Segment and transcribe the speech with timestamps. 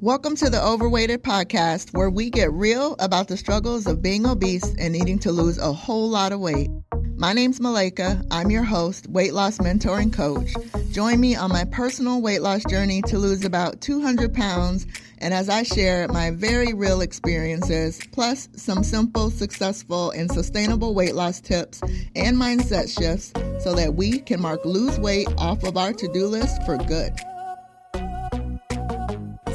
[0.00, 4.72] Welcome to the Overweighted Podcast, where we get real about the struggles of being obese
[4.78, 6.70] and needing to lose a whole lot of weight.
[7.16, 8.24] My name's Malaika.
[8.30, 10.50] I'm your host, weight loss mentor and coach.
[10.92, 14.86] Join me on my personal weight loss journey to lose about 200 pounds,
[15.18, 21.16] and as I share my very real experiences, plus some simple, successful, and sustainable weight
[21.16, 21.80] loss tips
[22.14, 23.32] and mindset shifts
[23.64, 27.12] so that we can mark lose weight off of our to do list for good.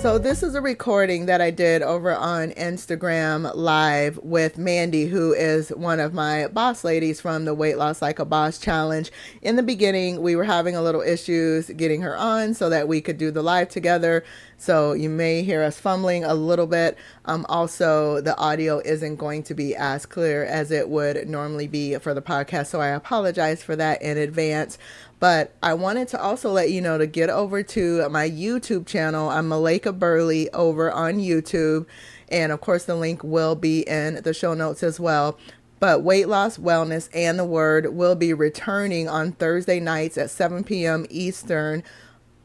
[0.03, 5.31] So, this is a recording that I did over on Instagram Live with Mandy, who
[5.31, 9.09] is one of my boss ladies from the Weight Loss Like a Boss Challenge.
[9.41, 12.99] In the beginning, we were having a little issues getting her on so that we
[12.99, 14.25] could do the live together.
[14.57, 16.97] So, you may hear us fumbling a little bit.
[17.23, 21.97] Um, also, the audio isn't going to be as clear as it would normally be
[21.99, 22.67] for the podcast.
[22.67, 24.77] So, I apologize for that in advance.
[25.23, 29.29] But I wanted to also let you know to get over to my YouTube channel.
[29.29, 31.85] I'm Malaika Burley over on YouTube.
[32.27, 35.39] And of course, the link will be in the show notes as well.
[35.79, 40.65] But Weight Loss, Wellness, and the Word will be returning on Thursday nights at 7
[40.65, 41.05] p.m.
[41.09, 41.83] Eastern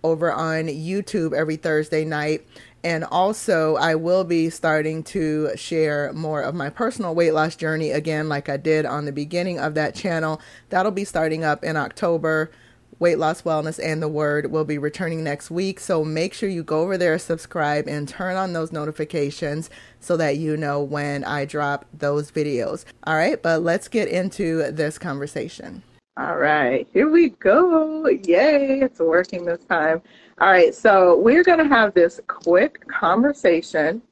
[0.05, 2.47] over on YouTube every Thursday night.
[2.85, 7.91] And also, I will be starting to share more of my personal weight loss journey
[7.91, 10.41] again, like I did on the beginning of that channel.
[10.69, 12.53] That'll be starting up in October.
[13.01, 15.79] Weight Loss Wellness and the Word will be returning next week.
[15.79, 20.39] So make sure you go over there, subscribe, and turn on those notifications so that
[20.39, 22.85] you know when I drop those videos.
[23.05, 25.83] All right, but let's get into this conversation.
[26.17, 28.09] All right, here we go.
[28.09, 30.03] Yay, it's working this time.
[30.41, 34.03] All right, so we're going to have this quick conversation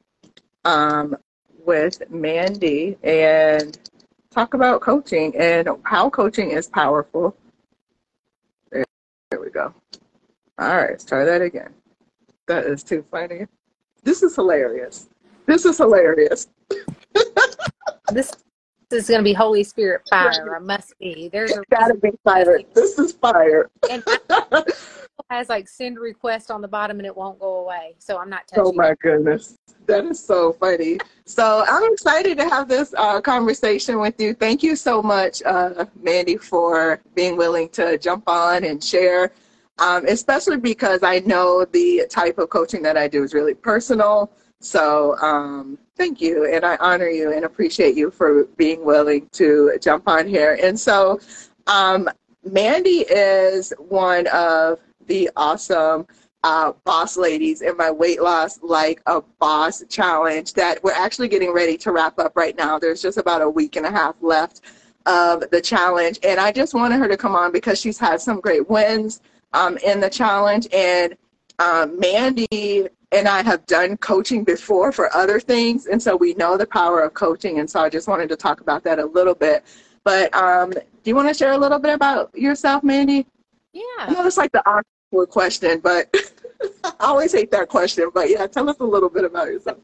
[0.63, 1.17] um,
[1.65, 3.77] with Mandy and
[4.29, 7.35] talk about coaching and how coaching is powerful
[9.29, 9.73] there we go.
[10.59, 11.73] All right, let's try that again.
[12.47, 13.45] That is too funny.
[14.03, 15.09] This is hilarious.
[15.45, 16.47] This is hilarious.
[18.11, 18.31] this
[18.91, 20.55] is going to be Holy Spirit fire.
[20.55, 21.29] I must be.
[21.31, 22.59] There's a gotta be fire.
[22.73, 23.69] This is fire.
[23.89, 24.03] and
[25.29, 27.95] has like send request on the bottom and it won't go away.
[27.99, 28.63] So I'm not touching.
[28.65, 28.99] Oh my it.
[28.99, 29.57] goodness.
[29.85, 30.99] That is so funny.
[31.25, 34.33] So I'm excited to have this uh, conversation with you.
[34.33, 39.31] Thank you so much, uh, Mandy, for being willing to jump on and share,
[39.79, 44.31] um, especially because I know the type of coaching that I do is really personal.
[44.59, 49.77] So um, thank you, and I honor you and appreciate you for being willing to
[49.81, 50.57] jump on here.
[50.61, 51.19] And so
[51.67, 52.09] um,
[52.43, 56.07] Mandy is one of the awesome
[56.43, 61.51] uh, boss ladies in my weight loss like a boss challenge that we're actually getting
[61.51, 62.79] ready to wrap up right now.
[62.79, 64.61] There's just about a week and a half left
[65.05, 66.19] of the challenge.
[66.23, 69.21] And I just wanted her to come on because she's had some great wins
[69.53, 70.67] um, in the challenge.
[70.73, 71.15] And
[71.59, 75.85] um, Mandy and I have done coaching before for other things.
[75.87, 77.59] And so we know the power of coaching.
[77.59, 79.63] And so I just wanted to talk about that a little bit.
[80.03, 83.25] But um, do you want to share a little bit about yourself, Mandy?
[83.73, 83.81] Yeah.
[83.99, 86.13] I know it's like the awkward question, but
[86.83, 88.09] I always hate that question.
[88.13, 89.77] But yeah, tell us a little bit about yourself.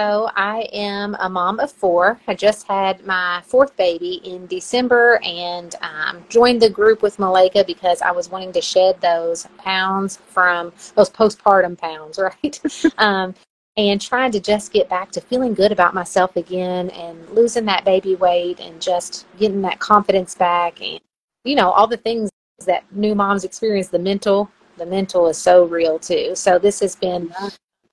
[0.00, 2.18] So I am a mom of four.
[2.26, 7.66] I just had my fourth baby in December and um, joined the group with Malaika
[7.66, 12.58] because I was wanting to shed those pounds from those postpartum pounds, right?
[12.96, 13.34] um,
[13.76, 17.84] and trying to just get back to feeling good about myself again and losing that
[17.84, 21.00] baby weight and just getting that confidence back and
[21.44, 22.30] you know all the things
[22.64, 26.96] that new moms experience the mental the mental is so real too so this has
[26.96, 27.30] been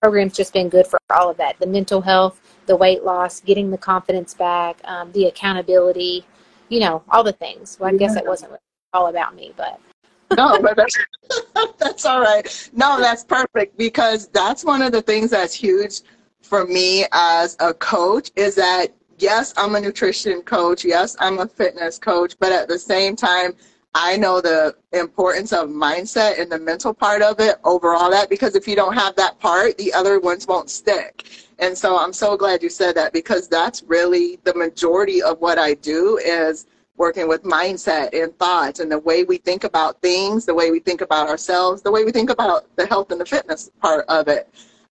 [0.02, 1.58] program's just been good for all of that.
[1.60, 6.24] The mental health the weight loss getting the confidence back um, the accountability
[6.70, 7.78] you know all the things.
[7.80, 8.62] Well i guess it wasn't really
[8.94, 9.80] all about me but
[10.38, 10.98] no but that's,
[11.80, 12.70] that's all right.
[12.74, 16.02] No that's perfect because that's one of the things that's huge
[16.42, 18.88] for me as a coach is that
[19.18, 23.54] yes i'm a nutrition coach yes i'm a fitness coach but at the same time
[24.00, 28.30] I know the importance of mindset and the mental part of it over all that
[28.30, 31.28] because if you don't have that part, the other ones won't stick.
[31.58, 35.58] And so I'm so glad you said that because that's really the majority of what
[35.58, 40.46] I do is working with mindset and thoughts and the way we think about things,
[40.46, 43.26] the way we think about ourselves, the way we think about the health and the
[43.26, 44.48] fitness part of it.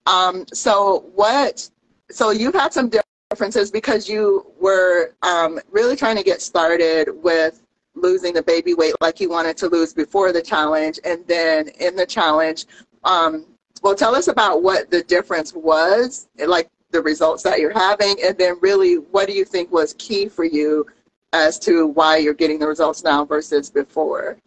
[0.07, 1.71] Um, so what?
[2.11, 2.91] So you've had some
[3.31, 7.63] differences because you were um, really trying to get started with
[7.97, 11.97] losing the baby weight like he wanted to lose before the challenge and then in
[11.97, 12.67] the challenge
[13.05, 13.47] um,
[13.83, 18.39] well tell us about what the difference was like the results that you're having and
[18.39, 20.87] then really what do you think was key for you
[21.33, 24.39] as to why you're getting the results now versus before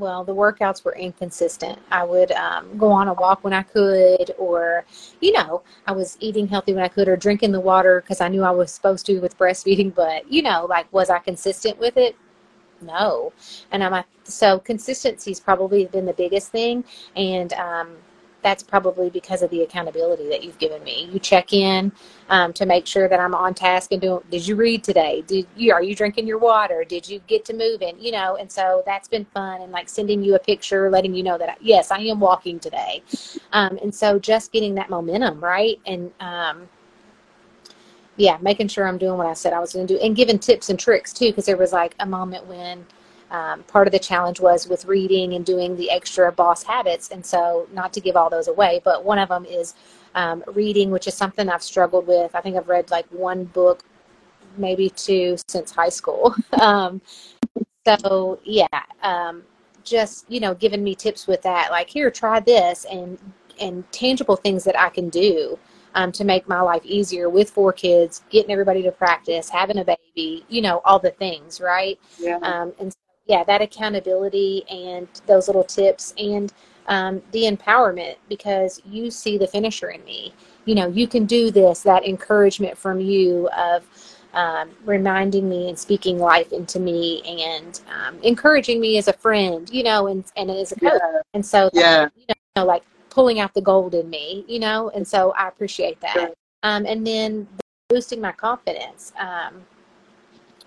[0.00, 1.78] well, the workouts were inconsistent.
[1.90, 4.86] I would um, go on a walk when I could, or,
[5.20, 8.28] you know, I was eating healthy when I could, or drinking the water because I
[8.28, 9.94] knew I was supposed to with breastfeeding.
[9.94, 12.16] But, you know, like, was I consistent with it?
[12.82, 13.32] No.
[13.72, 16.84] And I'm so consistency's probably been the biggest thing.
[17.16, 17.96] And, um,
[18.42, 21.08] that's probably because of the accountability that you've given me.
[21.12, 21.92] You check in
[22.28, 24.22] um, to make sure that I'm on task and doing.
[24.30, 25.22] Did you read today?
[25.26, 26.84] Did you are you drinking your water?
[26.84, 27.98] Did you get to moving?
[27.98, 31.22] You know, and so that's been fun and like sending you a picture, letting you
[31.22, 33.02] know that I, yes, I am walking today.
[33.52, 36.68] Um, and so just getting that momentum right and um,
[38.20, 40.38] yeah, making sure I'm doing what I said I was going to do and giving
[40.38, 42.84] tips and tricks too because there was like a moment when
[43.30, 47.10] um, part of the challenge was with reading and doing the extra boss habits.
[47.10, 49.74] And so, not to give all those away, but one of them is
[50.14, 52.34] um, reading, which is something I've struggled with.
[52.34, 53.84] I think I've read like one book,
[54.58, 56.34] maybe two since high school.
[56.60, 57.00] um,
[57.86, 58.66] so, yeah,
[59.02, 59.44] um,
[59.82, 63.18] just, you know, giving me tips with that, like, here, try this, and,
[63.60, 65.58] and tangible things that I can do.
[65.96, 69.84] Um, to make my life easier with four kids, getting everybody to practice, having a
[69.84, 71.98] baby, you know, all the things, right?
[72.16, 72.36] Yeah.
[72.42, 72.94] Um, and
[73.26, 76.52] yeah, that accountability and those little tips and
[76.86, 80.34] um, the empowerment because you see the finisher in me.
[80.64, 83.84] You know, you can do this, that encouragement from you of
[84.34, 89.68] um, reminding me and speaking life into me and um, encouraging me as a friend,
[89.70, 91.00] you know, and, and as a coach.
[91.02, 91.20] Yeah.
[91.34, 92.08] And so, that, yeah.
[92.16, 96.00] you know, like pulling out the gold in me, you know, and so I appreciate
[96.00, 96.14] that.
[96.14, 96.30] Sure.
[96.62, 97.46] Um, and then
[97.88, 99.12] boosting my confidence.
[99.18, 99.64] Um,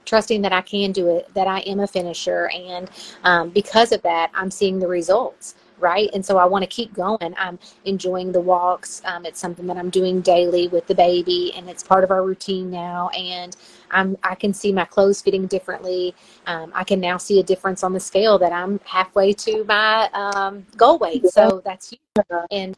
[0.05, 2.49] trusting that I can do it, that I am a finisher.
[2.53, 2.89] And
[3.23, 5.55] um, because of that, I'm seeing the results.
[5.79, 6.09] Right.
[6.13, 7.35] And so I want to keep going.
[7.37, 9.01] I'm enjoying the walks.
[9.05, 12.23] Um, it's something that I'm doing daily with the baby, and it's part of our
[12.23, 13.09] routine now.
[13.09, 13.55] And
[13.91, 16.15] I'm, I can see my clothes fitting differently.
[16.47, 20.09] Um, I can now see a difference on the scale that I'm halfway to my
[20.13, 21.27] um, goal weight.
[21.27, 22.25] So that's huge.
[22.51, 22.77] And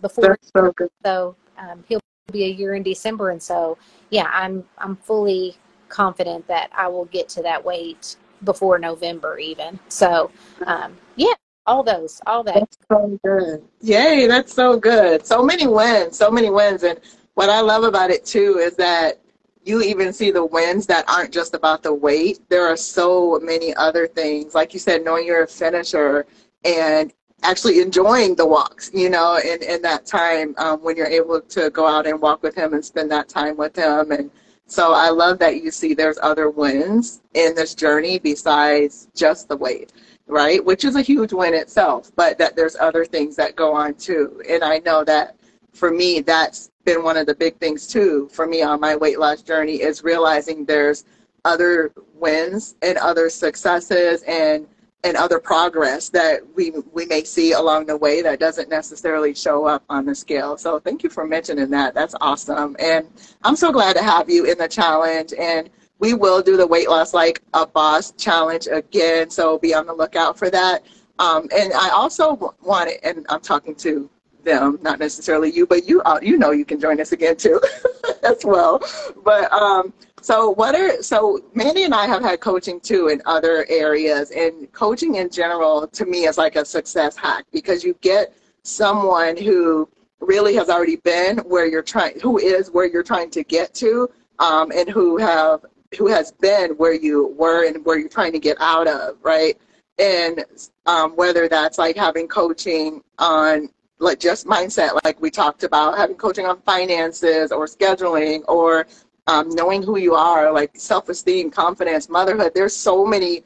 [0.00, 0.72] before, so,
[1.04, 2.00] so um, he'll
[2.30, 3.30] be a year in December.
[3.30, 3.78] And so,
[4.10, 5.56] yeah, I'm, I'm fully
[5.88, 9.78] confident that I will get to that weight before November even.
[9.88, 10.30] So,
[10.66, 11.34] um, yeah,
[11.66, 12.54] all those, all that.
[12.54, 13.62] That's so good.
[13.80, 15.24] Yay, that's so good.
[15.26, 16.82] So many wins, so many wins.
[16.82, 17.00] And
[17.34, 19.20] what I love about it too is that
[19.64, 22.40] you even see the wins that aren't just about the weight.
[22.48, 24.54] There are so many other things.
[24.54, 26.26] Like you said, knowing you're a finisher
[26.64, 27.12] and
[27.44, 31.70] actually enjoying the walks, you know, in, in that time um, when you're able to
[31.70, 34.30] go out and walk with him and spend that time with him and
[34.72, 39.56] so I love that you see there's other wins in this journey besides just the
[39.56, 39.92] weight,
[40.26, 40.64] right?
[40.64, 44.42] Which is a huge win itself, but that there's other things that go on too.
[44.48, 45.36] And I know that
[45.72, 49.18] for me, that's been one of the big things too for me on my weight
[49.18, 51.04] loss journey is realizing there's
[51.44, 54.66] other wins and other successes and
[55.04, 59.66] and other progress that we we may see along the way that doesn't necessarily show
[59.66, 60.56] up on the scale.
[60.56, 61.94] So thank you for mentioning that.
[61.94, 62.76] That's awesome.
[62.78, 63.08] And
[63.42, 65.70] I'm so glad to have you in the challenge and
[66.02, 69.30] we will do the weight loss like a boss challenge again.
[69.30, 70.84] So be on the lookout for that.
[71.20, 74.10] Um, and I also wanted, and I'm talking to
[74.42, 77.60] them, not necessarily you, but you uh, you know you can join us again too,
[78.24, 78.82] as well.
[79.24, 83.64] But um, so what are so Mandy and I have had coaching too in other
[83.68, 88.34] areas, and coaching in general to me is like a success hack because you get
[88.64, 89.88] someone who
[90.18, 94.10] really has already been where you're trying, who is where you're trying to get to,
[94.40, 95.64] um, and who have
[95.98, 99.58] who has been where you were and where you're trying to get out of, right?
[99.98, 100.44] And
[100.86, 103.68] um, whether that's like having coaching on
[103.98, 108.86] like just mindset, like we talked about, having coaching on finances or scheduling or
[109.28, 112.52] um, knowing who you are, like self-esteem, confidence, motherhood.
[112.54, 113.44] There's so many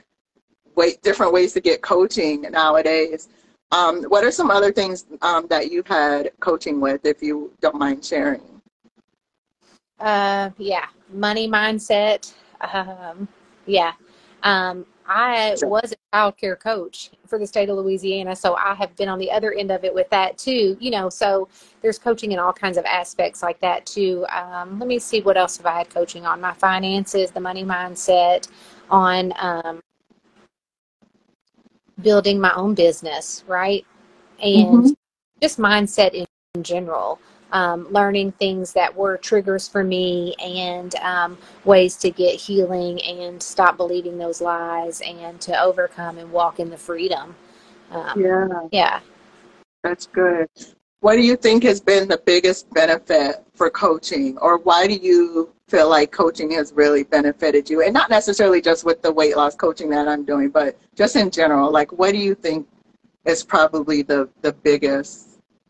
[0.75, 3.29] way, different ways to get coaching nowadays.
[3.73, 7.77] Um, what are some other things um, that you've had coaching with, if you don't
[7.77, 8.41] mind sharing?
[9.99, 12.33] Uh, yeah, money mindset.
[12.61, 13.29] Um,
[13.67, 13.93] yeah,
[14.43, 18.95] um, I was a child care coach for the state of Louisiana, so I have
[18.97, 20.77] been on the other end of it with that too.
[20.81, 21.49] You know, so
[21.83, 24.27] there's coaching in all kinds of aspects like that too.
[24.35, 27.65] Um, let me see what else have I had coaching on my finances, the money
[27.65, 28.49] mindset,
[28.91, 29.81] on um,
[32.03, 33.87] building my own business, right,
[34.41, 34.93] and mm-hmm.
[35.41, 37.21] just mindset in, in general
[37.53, 43.43] um, learning things that were triggers for me and um, ways to get healing and
[43.43, 47.35] stop believing those lies and to overcome and walk in the freedom.
[47.91, 48.69] Um, yeah.
[48.73, 49.01] Yeah.
[49.83, 50.49] That's good.
[51.01, 55.53] what do you think has been the biggest benefit for coaching, or why do you
[55.69, 57.83] feel like coaching has really benefited you?
[57.83, 61.31] And not necessarily just with the weight loss coaching that I'm doing, but just in
[61.31, 61.71] general.
[61.71, 62.67] Like, what do you think
[63.25, 65.26] is probably the, the biggest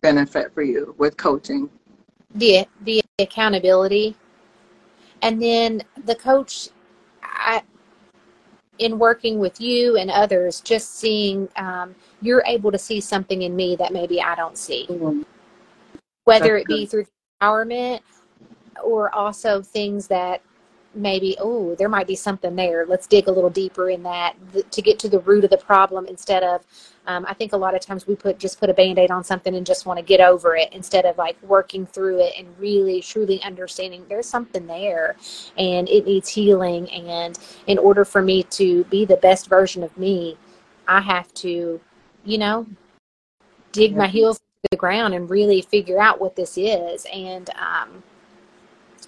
[0.07, 1.69] benefit for you with coaching?
[2.35, 4.15] The, the accountability.
[5.23, 6.69] And then the coach,
[7.23, 7.63] I,
[8.79, 13.57] in working with you and others, just seeing um, you're able to see something in
[13.57, 14.87] me that maybe I don't see.
[14.89, 15.23] Mm-hmm.
[16.25, 16.91] Whether That's it be good.
[16.91, 17.07] through
[17.43, 18.01] empowerment
[18.85, 20.43] or also things that
[20.97, 22.87] maybe oh there might be something there.
[22.87, 24.35] Let's dig a little deeper in that
[24.71, 26.65] to get to the root of the problem instead of
[27.07, 29.55] um, i think a lot of times we put just put a band-aid on something
[29.55, 33.01] and just want to get over it instead of like working through it and really
[33.01, 35.17] truly understanding there's something there
[35.57, 36.91] and it needs healing.
[36.91, 40.37] And in order for me to be the best version of me
[40.89, 41.81] i have to
[42.25, 42.67] you know
[43.77, 47.07] dig my heels to the ground and really figure out what this is.
[47.13, 48.03] And um,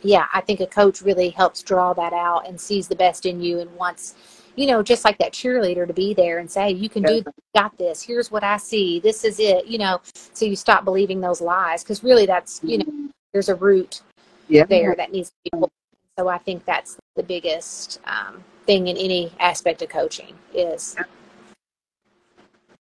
[0.02, 3.40] yeah, I think a coach really helps draw that out and sees the best in
[3.40, 4.14] you and wants,
[4.56, 7.22] you know, just like that cheerleader to be there and say, you can do,
[7.54, 8.02] got this.
[8.02, 9.00] Here's what I see.
[9.00, 9.66] This is it.
[9.66, 13.06] You know, so you stop believing those lies because really that's, you know, mm-hmm.
[13.32, 14.02] there's a root
[14.48, 14.64] yeah.
[14.64, 15.50] there that needs to be.
[15.50, 15.70] Pulled.
[16.18, 20.96] So I think that's the biggest um, thing in any aspect of coaching is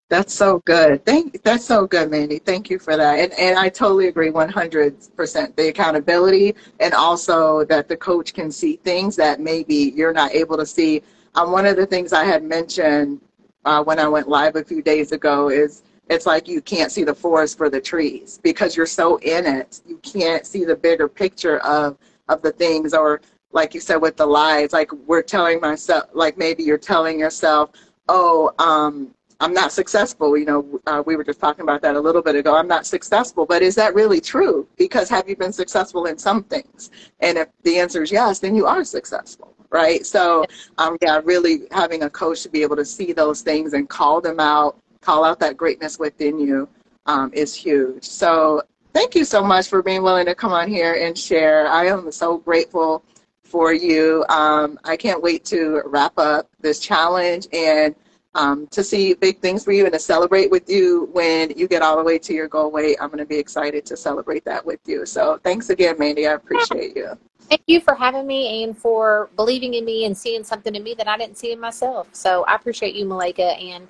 [0.10, 1.06] that's so good.
[1.06, 2.40] Thank that's so good, Mandy.
[2.40, 3.20] Thank you for that.
[3.20, 8.78] And and I totally agree 100% the accountability and also that the coach can see
[8.78, 11.02] things that maybe you're not able to see.
[11.36, 13.20] Um, one of the things I had mentioned
[13.66, 17.04] uh, when I went live a few days ago is it's like you can't see
[17.04, 19.82] the forest for the trees because you're so in it.
[19.86, 21.98] You can't see the bigger picture of
[22.30, 23.20] of the things or
[23.52, 27.72] like you said with the lies like we're telling myself like maybe you're telling yourself
[28.10, 30.38] oh um I'm not successful.
[30.38, 32.56] You know, uh, we were just talking about that a little bit ago.
[32.56, 34.68] I'm not successful, but is that really true?
[34.78, 36.90] Because have you been successful in some things?
[37.20, 40.06] And if the answer is yes, then you are successful, right?
[40.06, 40.46] So,
[40.78, 44.22] um, yeah, really having a coach to be able to see those things and call
[44.22, 46.68] them out, call out that greatness within you
[47.06, 48.04] um, is huge.
[48.04, 48.64] So,
[48.94, 51.68] thank you so much for being willing to come on here and share.
[51.68, 53.04] I am so grateful
[53.44, 54.26] for you.
[54.30, 57.96] Um, I can't wait to wrap up this challenge and
[58.38, 61.82] um, to see big things for you and to celebrate with you when you get
[61.82, 62.98] all the way to your goal weight.
[63.02, 65.06] I'm going to be excited to celebrate that with you.
[65.06, 66.28] So thanks again, Mandy.
[66.28, 67.18] I appreciate you.
[67.50, 70.94] Thank you for having me and for believing in me and seeing something in me
[70.96, 72.08] that I didn't see in myself.
[72.12, 73.62] So I appreciate you, Malaika.
[73.62, 73.88] And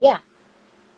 [0.00, 0.18] yeah,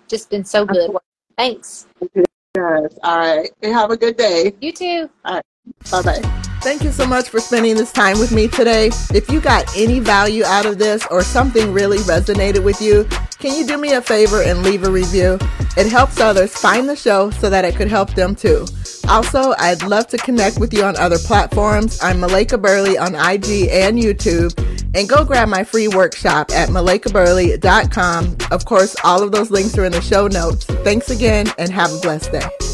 [0.09, 0.91] just been so good.
[1.37, 1.87] Thanks.
[2.15, 2.99] Yes.
[3.03, 3.51] All right.
[3.63, 4.55] Have a good day.
[4.61, 5.11] You too.
[5.25, 5.45] All right.
[5.91, 6.42] Bye bye.
[6.63, 8.93] Thank you so much for spending this time with me today.
[9.13, 13.03] If you got any value out of this or something really resonated with you,
[13.41, 15.39] can you do me a favor and leave a review?
[15.77, 18.65] It helps others find the show so that it could help them too.
[19.09, 22.01] Also, I'd love to connect with you on other platforms.
[22.01, 24.57] I'm Malaika Burley on IG and YouTube.
[24.95, 28.37] And go grab my free workshop at malaikaburley.com.
[28.53, 30.65] Of course, all of those links are in the show notes.
[30.65, 32.72] Thanks again and have a blessed day.